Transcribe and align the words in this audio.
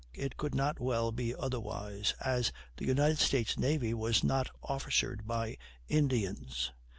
It 0.15 0.35
could 0.35 0.55
not 0.55 0.79
well 0.79 1.11
be 1.11 1.35
otherwise, 1.35 2.15
as 2.19 2.51
the 2.77 2.85
United 2.87 3.19
States 3.19 3.55
Navy 3.59 3.93
was 3.93 4.23
not 4.23 4.49
officered 4.63 5.27
by 5.27 5.59
Indians. 5.89 6.71